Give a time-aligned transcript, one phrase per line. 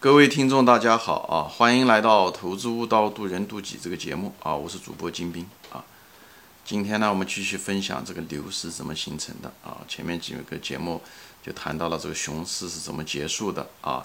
[0.00, 1.44] 各位听众，大家好啊！
[1.44, 4.56] 欢迎来到《投资悟道，渡人渡己》这个节目啊！
[4.56, 5.84] 我是主播金兵啊。
[6.64, 9.76] 今天呢，我们继续分享这个牛市怎么形成的啊。
[9.86, 11.02] 前面几个节目
[11.44, 14.02] 就谈到了这个熊市是怎么结束的啊。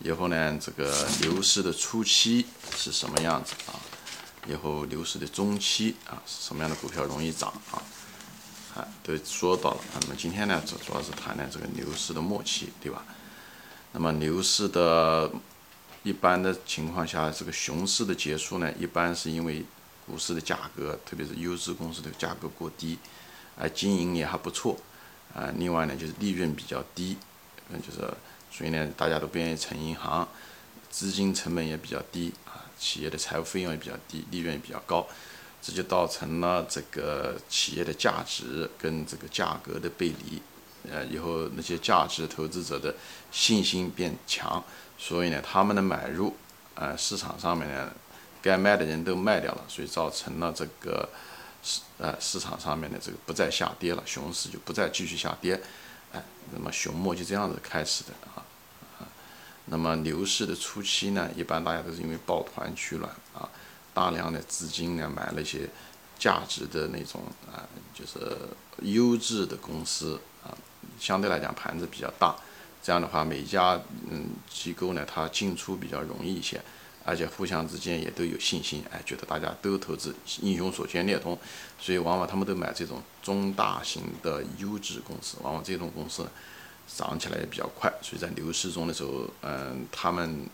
[0.00, 2.44] 以后呢，这个牛市的初期
[2.76, 3.78] 是什么样子啊？
[4.48, 7.78] 以后牛市的中期啊，什么样的股票容易涨啊？
[8.74, 9.78] 啊，都说到了。
[10.00, 13.04] 那么今天呢，主主要是谈谈这个牛市的末期，对吧？
[13.98, 15.30] 那么牛市的
[16.02, 19.64] 一般的情况下，这个熊市的结束呢，一般是因为
[20.06, 22.98] 股市的价格，特别是优质公司的价格过低，
[23.58, 24.76] 啊，经营也还不错，
[25.34, 27.16] 啊，另外呢就是利润比较低，
[27.70, 28.00] 嗯，就是
[28.50, 30.28] 所以呢大家都不愿意存银行，
[30.90, 35.06] 资金成本也比较低啊，企业的财务费用也比较低，利润也比较高，
[35.62, 40.42] 这就造成了这个企业的价值跟这个价格的背离。
[40.90, 42.94] 呃，以后那些价值投资者的
[43.32, 44.62] 信心变强，
[44.96, 46.34] 所以呢，他们的买入，
[46.74, 47.92] 呃，市场上面呢，
[48.40, 51.08] 该卖的人都卖掉了，所以造成了这个
[51.62, 55.60] 市呃市场上面的这个不再下跌了，熊市就不再继续下跌，
[56.12, 58.44] 哎，那么熊末就这样子开始的啊，
[59.64, 63.48] 那么牛市的初期呢，一般大家都是因为抱团取暖啊，
[63.92, 65.68] 大量的资金呢买了一些
[66.16, 67.22] 价值的那种
[67.52, 68.36] 啊，就是
[68.82, 70.20] 优质的公司。
[70.98, 72.34] 相对来讲盘子比较大，
[72.82, 73.80] 这样的话每家
[74.10, 76.60] 嗯机构呢，它进出比较容易一些，
[77.04, 81.38] 而且互相之间也都有信心，哎，觉得大家都投资英雄所见略同，
[81.78, 86.26] 所以往往他们都买这种中大型的优质公司，往往这种公司
[86.86, 90.48] 涨起来也比较快，所以在牛市中的时候，嗯，他们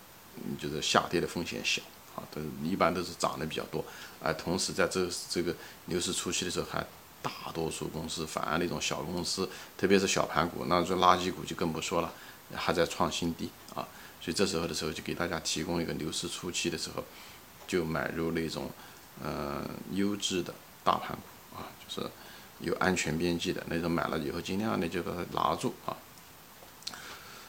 [0.59, 1.81] 就是下跌的风险小
[2.17, 3.84] 啊，都一般都是涨得比较多，
[4.21, 5.55] 而同时在这这个
[5.87, 6.84] 牛市初期的时候还。
[7.23, 12.12] 大多数公司反而那种小公司，特别是小盘股，那这垃圾股就更不说了，
[12.55, 13.87] 还在创新低啊。
[14.20, 17.05] 所以这时候的时候，就给大家提供一个牛市初期的时候，
[17.67, 18.70] 就买入那种
[19.23, 22.10] 嗯优质的大盘股啊，就是
[22.60, 25.97] 有安全边际的那种，买了以后尽量的就把它拿住啊。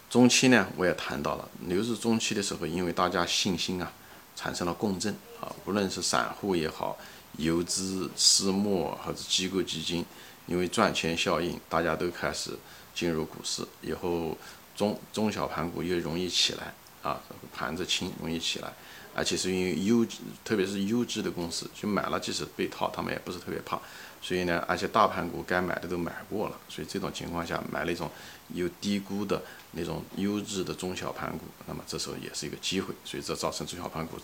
[0.09, 3.91] 中期呢，我也谈到了牛市中期的时候，因为大家信心啊
[4.35, 6.97] 产生了共振啊，无论是散户也好。
[7.37, 10.05] 游资、私募或者机构基金，
[10.45, 12.51] 因为赚钱效应，大家都开始
[12.93, 13.65] 进入股市。
[13.81, 14.37] 以后
[14.75, 17.21] 中中小盘股又容易起来啊，
[17.53, 18.73] 盘子轻，容易起来。
[19.15, 20.03] 而且是因为优，
[20.43, 23.79] 特别是优质的公司，就买了即使被套，他们也不是特别怕。
[24.23, 28.09] 所以呢，而且大盘股该买的都买过了，所以这种情况下买那种
[28.55, 29.39] 有低估的
[29.73, 32.91] 那种优质的中小盘股，那么这时候也是一个机会。
[33.05, 34.17] 所以这造成中小盘股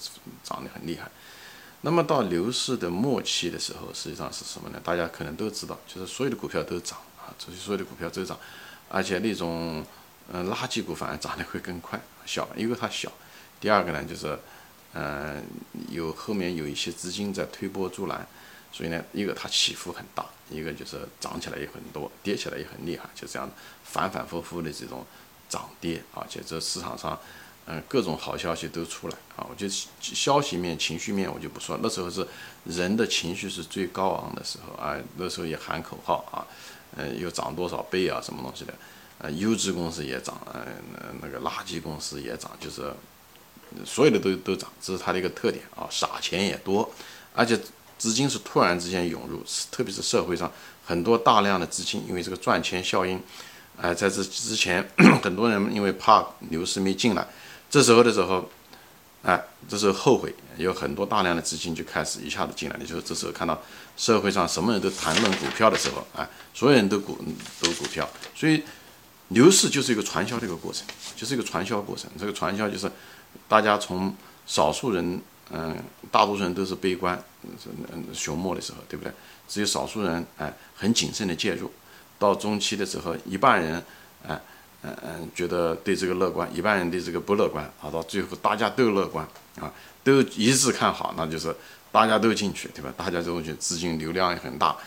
[0.44, 1.08] 涨得很厉害。
[1.82, 4.82] 那么到牛市的末期的时候，实际上是什么呢？
[4.84, 8.38] 大家可能都知道，就是所有的股票都涨啊，这些所有的股票都涨，
[8.90, 9.86] 而且那种
[10.32, 13.10] 嗯垃圾股反而涨得会更快，小，因为它小。
[13.62, 14.38] 第二个呢，就是
[14.94, 15.42] 嗯
[15.90, 18.28] 有后面有一些资金在推波助澜，
[18.74, 23.50] 所以呢，一个它起伏很大，一个就是涨起来也很多，跌起来也很厉害，就这样
[23.86, 25.06] 反反复复的这种
[25.48, 27.18] 涨跌，而且这市场上。
[27.72, 29.46] 嗯，各种好消息都出来啊！
[29.48, 32.26] 我觉得消息面、情绪面我就不说了，那时候是
[32.66, 36.42] 人的情绪是最高昂的时候啊，那时候也喊口号啊，
[36.98, 38.74] 嗯，又涨多少倍啊，什么东西的，
[39.20, 40.64] 呃，优质公司也涨，嗯，
[41.22, 42.92] 那个垃圾公司也涨，就是
[43.86, 46.92] 所有的都都涨，这是它的一个特点啊，撒钱也多，
[47.36, 47.56] 而且
[48.00, 50.52] 资金是突然之间涌入，特别是社会上
[50.84, 53.22] 很多大量的资金，因为这个赚钱效应，
[53.80, 54.84] 哎，在这之前
[55.22, 57.28] 很多人因为怕牛市没进来。
[57.70, 58.50] 这时候的时候，
[59.22, 62.76] 哎，这时候后悔，有很多大量的资金就开始一下子进来。
[62.80, 63.62] 你就这时候看到
[63.96, 67.18] 社会上什么人都谈论股票的时候，哎，所有人都股
[67.62, 68.64] 都股票，所以
[69.28, 72.10] 牛市就是一个传销的一个过程，就是一个传销过程。
[72.18, 72.92] 这个传销就是
[73.48, 74.16] 大家从
[74.48, 75.78] 少数人，嗯，
[76.10, 79.14] 大多数人都是悲观，嗯，熊末的时候，对不对？
[79.48, 81.72] 只有少数人，哎，很谨慎的介入，
[82.18, 83.84] 到中期的时候，一半人，
[84.28, 84.42] 哎。
[84.82, 87.92] 嗯嗯，觉得对这个乐观，一般人对这个不乐观啊。
[87.92, 89.28] 到最后大家都乐观
[89.60, 89.70] 啊，
[90.06, 91.54] 都一致看好，那就是
[91.92, 92.94] 大家都进去，对吧？
[92.96, 94.78] 大家都去，资金流量也很大，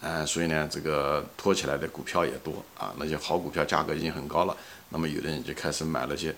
[0.00, 2.92] 嗯，所以呢，这个托起来的股票也多啊。
[2.98, 4.56] 那些好股票价格已经很高了，
[4.88, 6.34] 那么有的人就开始买了些，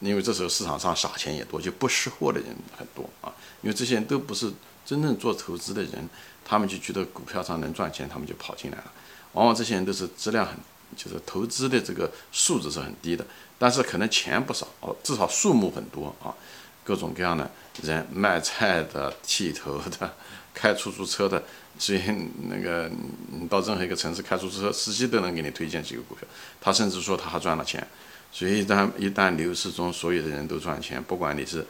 [0.00, 2.48] 因为这时候市场上傻钱也多，就不识货的人
[2.78, 3.30] 很多啊。
[3.60, 4.50] 因为这些人都不是
[4.86, 6.08] 真正做投资的人，
[6.42, 8.92] 他们就觉得股票上能赚钱，他们就跑进来了。
[9.32, 10.56] 往往这些人都是质量很。
[10.96, 13.24] 就是投资的这个素质是很低的，
[13.58, 16.34] 但是可能钱不少哦，至少数目很多啊，
[16.82, 17.50] 各种各样的
[17.82, 20.12] 人，卖菜的、剃头的、
[20.54, 21.42] 开出租车的，
[21.78, 22.00] 所以
[22.48, 22.90] 那个
[23.30, 26.26] 你到任何一个城市开出租车，司机都能给你推荐几个股票，
[26.60, 27.86] 他甚至说他还赚了钱，
[28.32, 31.64] 所以一旦一旦牛市中所有的人都赚钱，不管你是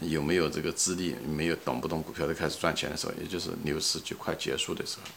[0.00, 5.08] 有没有这个资历，没有懂不懂股票都开始赚钱的时候，也就是牛市就快结束的时候，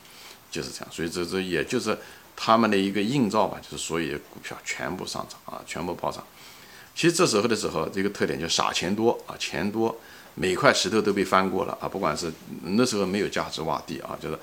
[0.52, 0.88] 就是这样。
[0.92, 1.98] 所以这这也就是
[2.38, 6.24] 他们的一个映照吧，就是所有的股票全部上涨啊，全部暴涨。
[6.96, 9.94] 其实这时候的时候，这个特点就是傻钱多啊，钱多，
[10.36, 12.32] 每块石头都被翻过了啊，不管是
[12.64, 14.40] 那时候没有价值洼地啊，就是。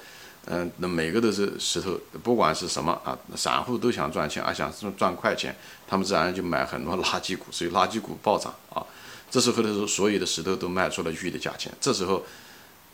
[0.46, 5.56] 嗯，那每个都是石头，不管是什么啊，散户都想赚钱啊，想赚快钱，
[5.88, 8.84] 他们自然就买很多垃圾股，所以垃圾股暴涨啊。
[9.30, 11.72] 这时候的时候，所有的石头都卖出了玉的价钱。
[11.80, 12.22] 这时候，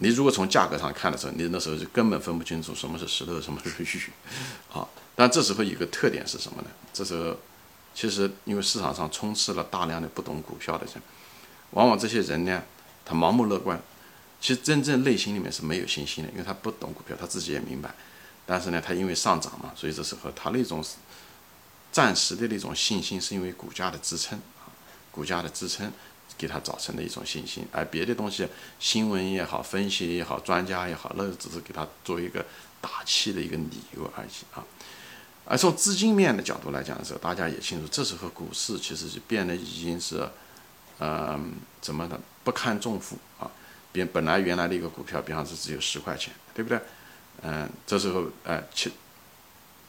[0.02, 4.12] 你如果从价格上看的时候，你那时候就根本分不清楚什么是石头，什么是玉
[4.73, 4.87] 啊。
[5.14, 6.69] 但这时候有个特点是什么呢？
[6.93, 7.37] 这时候，
[7.94, 10.94] 其实因为市场上充斥了大量的不懂股票的人，
[11.73, 12.62] 往往这些人呢，
[13.05, 13.79] 他盲目乐观。
[14.41, 17.94] 其实真正内心里面是没有信心的，因为他不懂股票，他自己也明白。
[18.47, 20.82] 但是呢，他因为上涨嘛，所以这时候他那种
[21.93, 24.73] 暂时的那种信心，是因为股价的支撑啊，
[25.11, 25.93] 股价的支撑
[26.40, 27.66] 给他造成的一种信心。
[27.70, 28.48] 而别的东西，
[28.78, 32.42] 新闻也好，分析也好，专家也好，那只是给他做一个
[32.81, 34.64] 打气的一个理由而已啊。
[35.44, 40.26] 而从资金面的角度来讲的时候，大家也清楚，这时候股市其实就变得已经是，
[40.98, 41.52] 嗯，
[41.82, 43.50] 怎么的不堪重负啊。
[43.92, 46.81] 别本来原来的一个股票，比方说只有十块钱，对不对？
[47.42, 48.90] 嗯，这时候哎，七，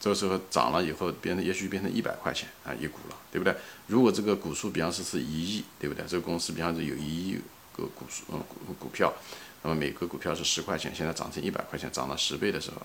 [0.01, 3.55] 这个时候涨了以后，变成也许变成一百块钱啊一股了，对不对？
[3.85, 6.03] 如果这个股数比方说是一亿，对不对？
[6.07, 7.39] 这个公司比方说有一亿
[7.77, 9.13] 个股数，嗯，股股票，
[9.61, 12.77] 那么每个股票是十块钱，现在涨成一百块钱，涨了十倍的时候，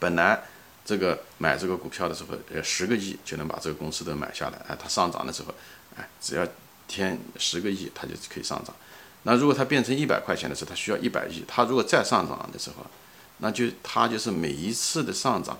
[0.00, 0.42] 本来
[0.84, 5.54] 这个买这个股票的时候，呃，十个亿就能把这个公司都买下来，哎，它上涨的时候，
[5.96, 6.44] 哎，只要
[6.88, 8.74] 添十个亿，它就可以上涨。
[9.22, 11.44] 那如果它变成一百块钱的时候，它需要一百亿。
[11.46, 12.84] 它如果再上涨的时候，
[13.44, 15.58] 那就它就是每一次的上涨，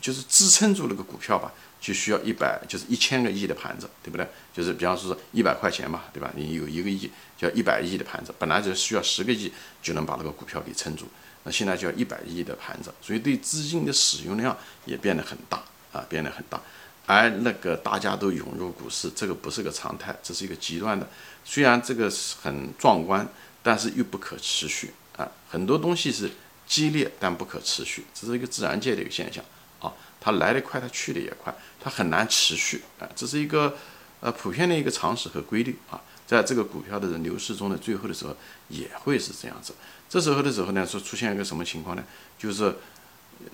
[0.00, 4.24] 就是支撑住那个股票吧，就需要一百，就是一千个亿的盘子，对不对？
[4.54, 6.30] 就是比方说一百块钱嘛，对吧？
[6.36, 9.52] 你有一个亿，叫一百亿的盘子，本来就需要十个亿
[9.82, 11.06] 就能把那个股票给撑住，
[11.42, 15.60] 那现在就要一百亿的盘子，所以对资金的使用量也变得很大
[15.92, 16.60] 啊，变得很大。
[17.06, 21.06] 而那个大家都涌入股市，这个不是个常态，这是一个极端的。
[21.44, 22.08] 虽然这个
[22.40, 23.28] 很壮观，
[23.60, 25.28] 但是又不可持续啊。
[25.50, 26.30] 很多东西是
[26.66, 29.44] 激烈但不可持续，这是一个自然界的一个现象
[29.80, 29.92] 啊。
[30.20, 33.08] 它来得快，它去的也快，它很难持续啊。
[33.14, 33.76] 这是一个
[34.20, 36.00] 呃普遍的一个常识和规律啊。
[36.26, 38.36] 在这个股票的牛市中的最后的时候，
[38.68, 39.74] 也会是这样子。
[40.08, 42.04] 这时候的时候呢，说出现一个什么情况呢？
[42.38, 42.74] 就是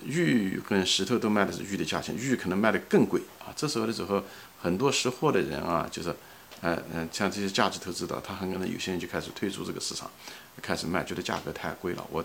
[0.05, 3.51] 玉跟石头都卖的是玉的价钱，玉可能卖的更贵啊。
[3.55, 4.23] 这时候的时候，
[4.61, 6.15] 很多识货的人啊，就是。
[6.63, 10.11] 呃嗯，像这些价值投资的，他很可能有些人就开始退出这个市场，
[10.61, 12.05] 开始卖，觉得价格太贵了。
[12.11, 12.23] 我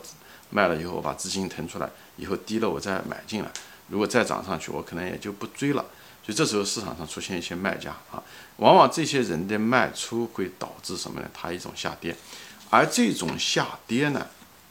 [0.51, 3.51] 卖了以后，我把资金腾出来，以后低了我再买进来。
[3.89, 5.85] 如果再涨上去，我可能也就不追了。
[6.25, 8.23] 所以这时候市场上出现一些卖家啊，
[8.57, 11.31] 往往这些人的卖出会导致什么呢？
[11.33, 12.17] 它一种下跌，
[12.69, 14.27] 而这种下跌呢，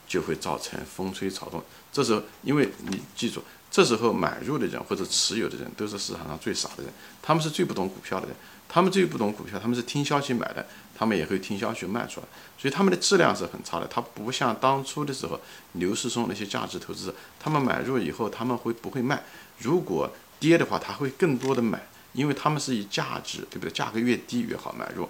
[0.08, 1.64] 就会造成风吹草动。
[1.94, 8.36] 这时候，因为你记住，这时候买入的人或者持有的人都是市场上最傻的人，他们是最不懂股票的人。
[8.68, 12.28] 他们最不懂股票，他们是听消息买的，他们也会听消息卖出来，
[12.58, 13.88] 所以他们的质量是很差的。
[13.88, 15.38] 他不像当初的时候
[15.74, 19.22] 牛市中那些价值投资者，他们买入以后他们会不会卖？
[19.60, 20.10] 如果
[20.40, 23.72] 跌的话，他会更多的买，因为他们是以价值，对不对？
[23.72, 25.10] 价格越低越好买入，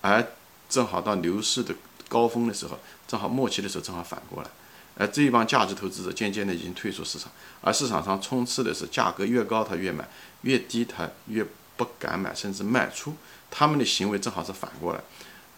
[0.00, 0.26] 而
[0.68, 1.74] 正好到牛市的
[2.08, 4.48] 高峰的时候，正好末期的时候正好反过来，
[4.96, 10.08] 而这一帮价值投资者渐渐的已经退出市场，而市场上充斥的是价格越高他越买，
[10.40, 11.46] 越低他越。
[11.78, 13.14] 不敢买，甚至卖出，
[13.50, 15.00] 他们的行为正好是反过来，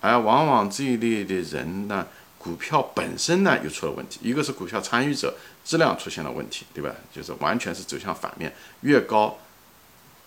[0.01, 2.07] 而往往这一类的人呢，
[2.39, 6.95] 股票本身呢又出了问题，一个是股票参与者质量出现了问题，对吧？
[7.13, 9.39] 就是完全是走向反面，越高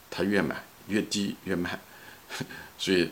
[0.09, 1.79] 他越买，越低越卖，
[2.77, 3.11] 所以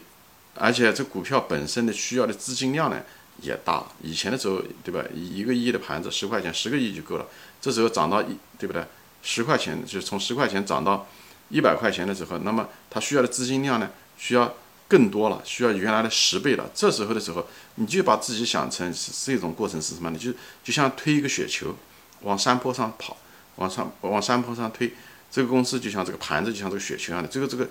[0.55, 3.01] 而且这股票本身的需要的资金量呢
[3.41, 5.03] 也大，以前的时候，对吧？
[5.13, 7.25] 一个亿的盘子十块钱，十个亿就够了，
[7.61, 8.83] 这时候涨到一，对不对？
[9.21, 11.07] 十块钱就从十块钱涨到。
[11.51, 14.53] 一百块钱的时候，那么它需要的资金量呢，需要
[14.87, 16.69] 更多了，需要原来的十倍了。
[16.75, 20.11] 这时候的时候，你就把自己想成是是一种过程是什么？
[20.11, 20.31] 你就
[20.63, 21.75] 就像推一个雪球，
[22.21, 23.17] 往山坡上跑，
[23.55, 24.93] 往上往山坡上推。
[25.31, 27.69] 这个公司就像这个盘子，就像这个雪球一样的，这个这个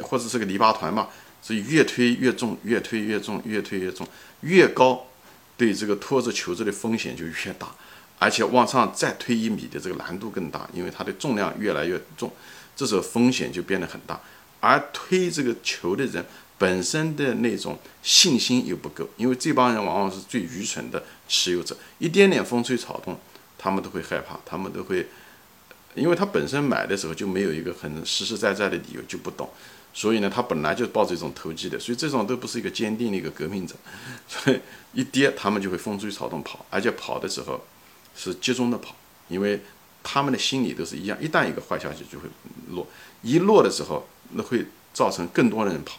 [0.00, 1.08] 或者是个泥巴团嘛，
[1.42, 4.06] 所以越推越重，越推越重，越推越重，
[4.42, 5.04] 越高，
[5.56, 7.74] 对这个拖着球子的风险就越大，
[8.20, 12.30] 而且往上再推一米的这个难度更大，因为它的重量越来越重。
[12.76, 14.20] 这时候风险就变得很大，
[14.60, 16.24] 而推这个球的人
[16.58, 23.18] 本身的那种信心又不够，因为这帮人往往是最愚蠢的持有者，一点点风吹草动，
[23.56, 25.06] 他们都会害怕，他们都会，
[25.94, 29.48] 因为他本身买的时候就没有一个很实实在在的理由，就不懂，
[29.94, 33.76] 所以呢，他本来就抱着一种投机的，所以这种都不是一个坚定的一个革命者，
[34.26, 34.58] 所以
[34.92, 37.64] 一跌他们就会风吹草动跑，而且跑的时候
[38.16, 38.96] 是集中的跑，
[39.28, 39.60] 因为
[40.02, 42.28] 他们的心理都是一样，一旦一个坏消息就会
[42.70, 42.84] 落，
[43.22, 45.98] 一落的时候那会造成更多的人跑，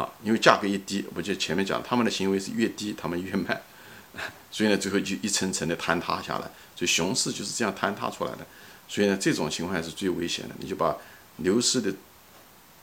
[0.00, 3.62] 啊，因为价格一低，我就前面讲他们的行为是越低他们越卖，
[4.50, 8.46] 所以呢最后就一层层的坍塌下来，所以熊市就是这样坍塌出来的，
[8.88, 10.96] 所以呢这种情况是最危险的，你就把
[11.36, 11.92] 牛市的。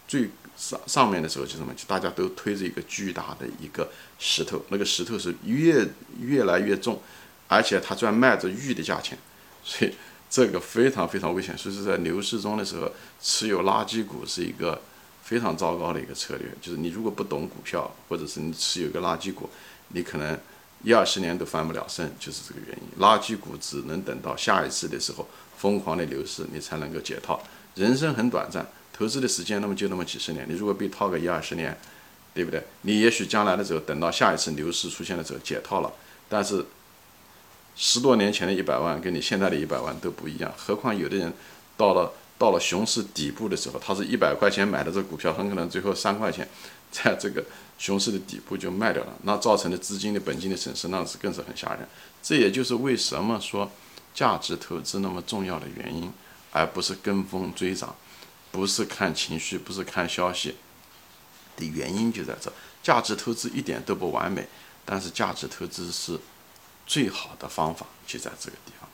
[0.05, 1.73] 最上上面的时候就什么？
[1.73, 5.87] 就大家都推着一个巨大的一个石头，那个石头是越
[6.19, 7.01] 越来越重，
[7.47, 9.17] 而且它居然卖着玉的价钱，
[9.63, 9.93] 所以
[10.33, 11.55] 这个非常非常危险。
[11.55, 14.81] 所以说在牛市中的时候，持有垃圾股是一个
[15.21, 16.47] 非常糟糕的一个策略。
[16.59, 19.47] 就是你如果不懂股票，或者是你持有一个垃圾股，
[19.89, 20.35] 你可能
[20.81, 22.99] 一二十年都翻不了身，就是这个原因。
[22.99, 27.39] 垃圾股只能等到下一次的时候疯狂的牛市，你才能够解套。
[27.75, 28.65] 人生很短暂。
[28.91, 31.75] 投资的时间那么就那么几十年，你如果被套个一二十年，
[32.33, 32.63] 对不对？
[32.81, 35.91] 你也许将来的时候，等到下一次牛市出现的时候解套了，
[36.29, 36.63] 但是
[37.75, 40.53] 十多年前的一百万跟你现在的一百万都不一样。
[40.57, 41.33] 何况有的人
[41.75, 46.47] 到了到了熊市底部的时候，他是一百块钱买的这股票，很可能最后三块钱
[46.91, 47.43] 在这个
[47.77, 51.87] 熊市的底部就卖掉了，那造成的资金的本金的损失那是更是很吓人。
[52.21, 53.71] 这也就是为什么说
[54.13, 56.11] 价值投资那么重要的原因，
[56.51, 57.95] 而不是跟风追涨。
[58.51, 60.53] 不是看情绪，不是看消息
[61.57, 62.53] 的原因就在这。
[62.83, 64.47] 价值投资一点都不完美，
[64.85, 66.19] 但是价值投资是
[66.85, 68.89] 最好的方法，就在这个地方。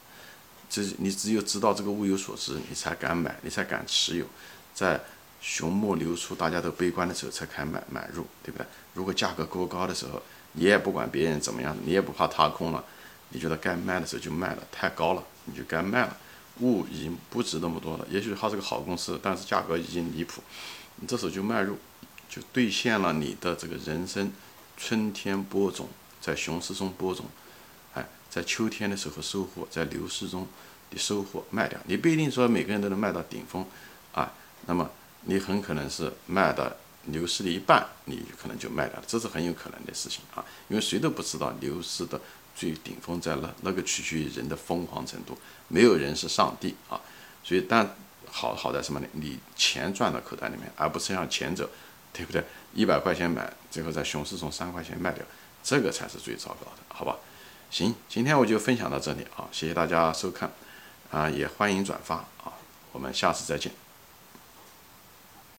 [0.69, 4.25] 这你只有知道这个物有所值，你才敢买，你才敢持有。
[4.73, 5.01] 在
[5.41, 8.65] 熊末流出、大家都悲观的时候才敢买买入，对不对？
[8.93, 10.21] 如果价格过高的时候，
[10.53, 12.83] 你也不管别人怎么样，你也不怕踏空了，
[13.29, 16.17] 你觉得该卖的时候就卖了，太高了你就该卖了。
[16.61, 20.43] 物已经不值那么多了，也许它是个好公司，但是价格已经离谱，
[20.97, 21.77] 你这时候就卖入，
[22.29, 24.31] 就兑现了你的这个人生
[24.75, 25.87] 春天播种，
[26.19, 27.25] 在熊市中播种，
[28.29, 30.47] 在秋天的时候收获，在牛市中
[30.91, 33.65] 的收获卖掉，你不一定说每个人都能卖到顶峰，
[34.13, 34.31] 啊，
[34.65, 34.89] 那么
[35.23, 36.71] 你很可能是卖到
[37.05, 42.19] 牛市的一半，你可能就卖掉了，这是很有可能的事情啊，因为谁都不知道牛市的。
[42.55, 45.37] 最顶峰在那，那个取决于人的疯狂程度，
[45.69, 46.99] 没有人是上帝啊，
[47.41, 47.95] 所以但
[48.29, 49.07] 好好在什么呢？
[49.13, 51.69] 你钱赚到口袋里面，而不是让钱走，
[52.11, 52.43] 对不对？
[52.73, 55.23] 一百块钱买，最后在熊市中三块钱卖掉，
[55.63, 57.15] 这个才是最糟糕的，好吧？
[57.69, 60.51] 行，今天我就分享到这里啊，谢谢大家收看
[61.11, 62.53] 啊，也欢迎转发啊，
[62.91, 63.71] 我们下次再见。